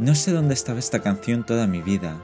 No 0.00 0.14
sé 0.14 0.32
dónde 0.32 0.54
estaba 0.54 0.78
esta 0.78 1.00
canción 1.00 1.44
toda 1.44 1.66
mi 1.66 1.82
vida. 1.82 2.16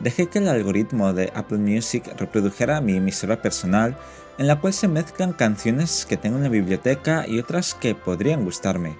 Dejé 0.00 0.28
que 0.28 0.38
el 0.38 0.48
algoritmo 0.48 1.12
de 1.12 1.30
Apple 1.34 1.58
Music 1.58 2.02
reprodujera 2.16 2.80
mi 2.80 2.94
emisora 2.94 3.42
personal 3.42 3.98
en 4.38 4.46
la 4.46 4.58
cual 4.58 4.72
se 4.72 4.88
mezclan 4.88 5.34
canciones 5.34 6.06
que 6.08 6.16
tengo 6.16 6.38
en 6.38 6.44
la 6.44 6.48
biblioteca 6.48 7.26
y 7.28 7.38
otras 7.38 7.74
que 7.74 7.94
podrían 7.94 8.44
gustarme. 8.44 8.96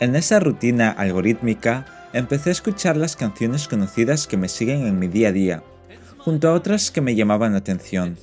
En 0.00 0.16
esa 0.16 0.40
rutina 0.40 0.90
algorítmica 0.90 2.08
empecé 2.14 2.48
a 2.48 2.52
escuchar 2.52 2.96
las 2.96 3.14
canciones 3.14 3.68
conocidas 3.68 4.26
que 4.26 4.38
me 4.38 4.48
siguen 4.48 4.86
en 4.86 4.98
mi 4.98 5.08
día 5.08 5.28
a 5.28 5.32
día, 5.32 5.62
junto 6.16 6.48
a 6.48 6.54
otras 6.54 6.90
que 6.90 7.02
me 7.02 7.14
llamaban 7.14 7.52
la 7.52 7.58
atención. 7.58 8.16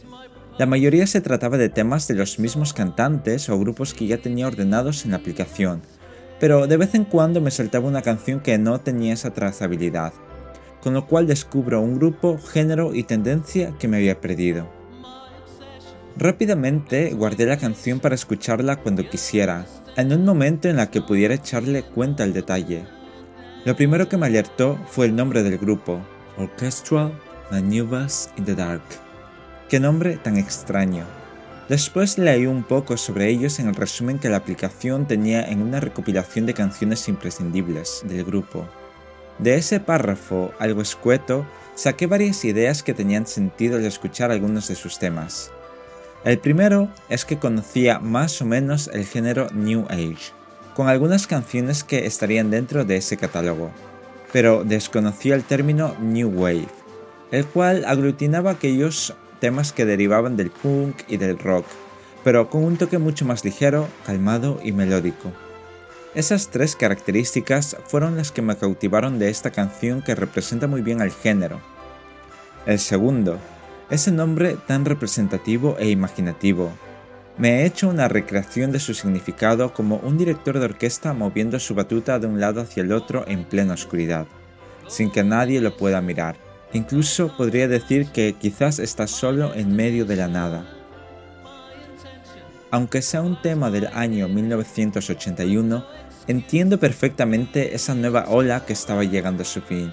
La 0.58 0.66
mayoría 0.66 1.06
se 1.06 1.22
trataba 1.22 1.60
de 1.60 1.70
temas 1.70 2.08
de 2.08 2.16
los 2.16 2.40
mismos 2.40 2.74
cantantes 2.74 3.50
o 3.50 3.60
grupos 3.60 3.94
que 3.94 4.08
ya 4.08 4.18
tenía 4.18 4.48
ordenados 4.48 5.06
en 5.06 5.12
la 5.12 5.18
aplicación, 5.18 5.84
pero 6.42 6.66
de 6.66 6.76
vez 6.76 6.96
en 6.96 7.06
cuando 7.06 7.40
me 7.40 7.52
saltaba 7.52 7.88
una 7.88 8.02
canción 8.02 8.40
que 8.40 8.58
no 8.58 8.82
tenía 8.82 9.14
esa 9.14 9.30
trazabilidad, 9.30 10.12
con 10.82 10.96
lo 10.96 11.06
cual 11.06 11.28
descubro 11.28 11.80
un 11.82 12.00
grupo, 12.00 12.40
género 12.40 12.96
y 12.96 13.04
tendencia 13.04 13.76
que 13.78 13.88
me 13.88 13.98
había 13.98 14.20
perdido. 14.20 14.68
Rápidamente 16.18 17.14
guardé 17.14 17.46
la 17.46 17.58
canción 17.58 18.00
para 18.00 18.16
escucharla 18.16 18.78
cuando 18.78 19.08
quisiera, 19.08 19.68
en 19.96 20.12
un 20.12 20.26
momento 20.26 20.68
en 20.68 20.78
la 20.78 20.90
que 20.90 21.02
pudiera 21.02 21.36
echarle 21.36 21.84
cuenta 21.84 22.24
al 22.24 22.34
detalle. 22.34 22.86
Lo 23.64 23.76
primero 23.76 24.10
que 24.10 24.18
me 24.18 24.26
alertó 24.26 24.80
fue 24.88 25.06
el 25.06 25.16
nombre 25.16 25.44
del 25.44 25.60
grupo, 25.60 26.02
Orchestral 26.40 27.14
Maneuvers 27.52 28.32
in 28.36 28.46
the 28.46 28.56
Dark. 28.56 28.82
Qué 29.70 29.80
nombre 29.80 30.18
tan 30.18 30.38
extraño. 30.38 31.21
Después 31.72 32.18
leí 32.18 32.48
un 32.48 32.64
poco 32.64 32.98
sobre 32.98 33.30
ellos 33.30 33.58
en 33.60 33.70
el 33.70 33.76
resumen 33.76 34.20
que 34.20 34.28
la 34.28 34.36
aplicación 34.36 35.08
tenía 35.08 35.42
en 35.42 35.62
una 35.62 35.80
recopilación 35.80 36.46
de 36.46 36.54
canciones 36.54 37.08
imprescindibles 37.08 38.02
del 38.04 38.26
grupo. 38.26 38.68
De 39.40 39.56
ese 39.56 39.80
párrafo, 39.80 40.52
algo 40.60 40.82
escueto, 40.82 41.46
saqué 41.76 42.08
varias 42.08 42.44
ideas 42.44 42.84
que 42.84 42.94
tenían 42.94 43.26
sentido 43.26 43.78
al 43.78 43.86
escuchar 43.86 44.32
algunos 44.32 44.68
de 44.68 44.76
sus 44.76 45.00
temas. 45.00 45.50
El 46.26 46.40
primero 46.40 46.90
es 47.08 47.24
que 47.24 47.40
conocía 47.40 48.00
más 48.00 48.42
o 48.42 48.46
menos 48.46 48.90
el 48.92 49.06
género 49.06 49.48
New 49.54 49.86
Age, 49.88 50.34
con 50.76 50.90
algunas 50.90 51.26
canciones 51.26 51.86
que 51.86 52.06
estarían 52.06 52.52
dentro 52.52 52.84
de 52.84 52.98
ese 52.98 53.16
catálogo, 53.16 53.72
pero 54.34 54.66
desconocía 54.66 55.36
el 55.36 55.46
término 55.46 55.96
New 56.02 56.34
Wave, 56.36 56.68
el 57.32 57.46
cual 57.46 57.86
aglutinaba 57.86 58.52
aquellos 58.52 59.16
temas 59.42 59.74
que 59.74 59.86
derivaban 59.86 60.38
del 60.38 60.52
punk 60.52 61.02
y 61.10 61.18
del 61.18 61.38
rock, 61.38 61.66
pero 62.24 62.50
con 62.50 62.64
un 62.64 62.78
toque 62.78 62.98
mucho 62.98 63.26
más 63.26 63.44
ligero, 63.44 63.90
calmado 64.06 64.62
y 64.64 64.72
melódico. 64.72 65.34
Esas 66.16 66.48
tres 66.48 66.78
características 66.78 67.76
fueron 67.88 68.16
las 68.16 68.32
que 68.32 68.42
me 68.42 68.56
cautivaron 68.56 69.20
de 69.20 69.30
esta 69.30 69.52
canción 69.52 70.02
que 70.02 70.16
representa 70.16 70.68
muy 70.68 70.82
bien 70.82 71.02
al 71.02 71.12
género. 71.12 71.60
El 72.66 72.80
segundo 72.80 73.38
ese 73.92 74.10
nombre 74.10 74.56
tan 74.68 74.86
representativo 74.86 75.76
e 75.78 75.90
imaginativo. 75.90 76.72
Me 77.38 77.60
he 77.62 77.66
hecho 77.66 77.90
una 77.90 78.08
recreación 78.08 78.72
de 78.72 78.80
su 78.80 78.94
significado 78.94 79.74
como 79.74 79.98
un 79.98 80.18
director 80.18 80.58
de 80.58 80.66
orquesta 80.66 81.14
moviendo 81.14 81.60
su 81.60 81.76
batuta 81.76 82.18
de 82.18 82.28
un 82.28 82.40
lado 82.40 82.62
hacia 82.62 82.84
el 82.84 82.94
otro 82.94 83.26
en 83.28 83.44
plena 83.44 83.74
oscuridad, 83.74 84.28
sin 84.88 85.12
que 85.12 85.26
nadie 85.26 85.60
lo 85.60 85.76
pueda 85.76 86.02
mirar. 86.02 86.38
Incluso 86.74 87.36
podría 87.36 87.68
decir 87.68 88.08
que 88.08 88.34
quizás 88.34 88.80
está 88.80 89.08
solo 89.08 89.54
en 89.54 89.76
medio 89.76 90.06
de 90.06 90.16
la 90.16 90.28
nada. 90.28 90.66
Aunque 92.72 93.02
sea 93.02 93.22
un 93.22 93.42
tema 93.42 93.70
del 93.70 93.88
año 93.88 94.28
1981, 94.30 95.86
entiendo 96.28 96.80
perfectamente 96.80 97.76
esa 97.76 97.94
nueva 97.96 98.26
ola 98.30 98.66
que 98.66 98.74
estaba 98.74 99.04
llegando 99.04 99.44
a 99.44 99.46
su 99.46 99.62
fin, 99.62 99.92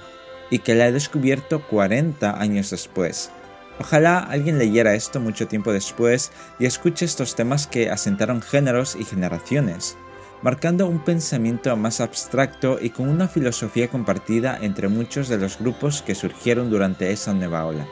y 0.50 0.60
que 0.60 0.74
la 0.74 0.86
he 0.86 0.92
descubierto 0.92 1.66
40 1.66 2.40
años 2.40 2.70
después, 2.70 3.32
Ojalá 3.80 4.18
alguien 4.18 4.58
leyera 4.58 4.94
esto 4.94 5.20
mucho 5.20 5.46
tiempo 5.46 5.72
después 5.72 6.32
y 6.58 6.66
escuche 6.66 7.04
estos 7.04 7.36
temas 7.36 7.66
que 7.68 7.90
asentaron 7.90 8.42
géneros 8.42 8.96
y 8.96 9.04
generaciones, 9.04 9.96
marcando 10.42 10.86
un 10.86 11.00
pensamiento 11.00 11.76
más 11.76 12.00
abstracto 12.00 12.78
y 12.80 12.90
con 12.90 13.08
una 13.08 13.28
filosofía 13.28 13.88
compartida 13.88 14.58
entre 14.60 14.88
muchos 14.88 15.28
de 15.28 15.38
los 15.38 15.58
grupos 15.58 16.02
que 16.02 16.14
surgieron 16.14 16.70
durante 16.70 17.10
esa 17.10 17.34
nueva 17.34 17.66
ola. 17.66 17.86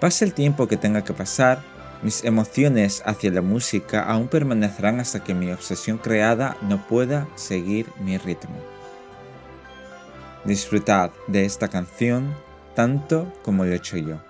Pase 0.00 0.24
el 0.24 0.34
tiempo 0.34 0.68
que 0.68 0.76
tenga 0.76 1.02
que 1.04 1.14
pasar, 1.14 1.62
mis 2.02 2.24
emociones 2.24 3.02
hacia 3.06 3.30
la 3.30 3.40
música 3.40 4.02
aún 4.02 4.28
permanecerán 4.28 5.00
hasta 5.00 5.24
que 5.24 5.34
mi 5.34 5.50
obsesión 5.50 5.96
creada 5.96 6.56
no 6.60 6.86
pueda 6.86 7.26
seguir 7.34 7.86
mi 7.98 8.18
ritmo. 8.18 8.56
Disfrutad 10.44 11.10
de 11.26 11.46
esta 11.46 11.68
canción 11.68 12.34
tanto 12.74 13.32
como 13.42 13.64
lo 13.64 13.72
he 13.72 13.76
hecho 13.76 13.96
yo. 13.96 14.25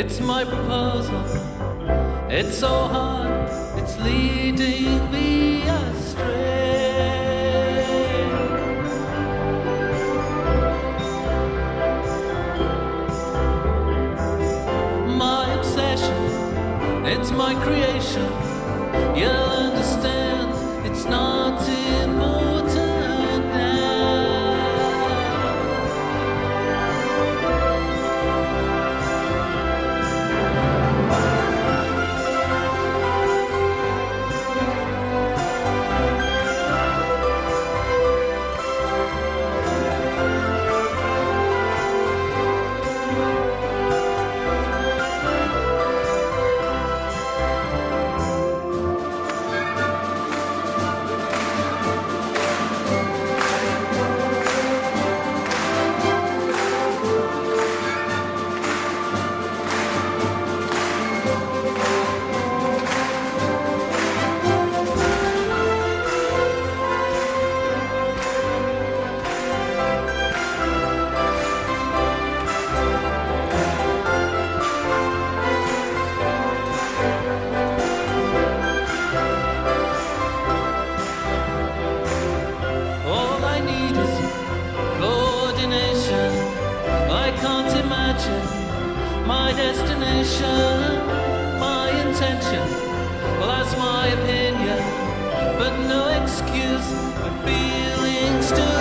It's 0.00 0.18
my 0.18 0.44
proposal. 0.46 1.22
It's 2.30 2.56
so 2.56 2.68
hard, 2.68 3.50
it's 3.78 3.98
leading 3.98 5.10
me 5.10 5.60
astray. 5.68 6.24
My 15.18 15.52
obsession, 15.58 16.22
it's 17.04 17.30
my 17.32 17.54
creation. 17.62 18.28
You'll 19.14 19.50
understand, 19.66 20.86
it's 20.86 21.04
not 21.04 21.60
can't 87.40 87.74
imagine 87.84 88.46
my 89.26 89.52
destination, 89.52 91.06
my 91.58 91.88
intention. 92.06 92.66
Well, 93.38 93.48
that's 93.48 93.76
my 93.78 94.08
opinion. 94.08 94.80
but 95.58 95.72
no 95.88 96.08
excuse 96.22 96.88
for 97.18 97.32
feelings 97.46 98.46
still 98.46 98.79